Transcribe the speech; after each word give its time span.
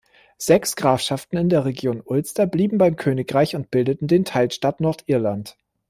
Sechs 0.39 0.75
Grafschaften 0.75 1.37
in 1.37 1.49
der 1.49 1.63
Region 1.63 2.01
Ulster 2.03 2.47
blieben 2.47 2.79
beim 2.79 2.95
Königreich 2.95 3.55
und 3.55 3.69
bildeten 3.69 4.07
den 4.07 4.25
Teilstaat 4.25 4.81
Nordirland. 4.81 5.57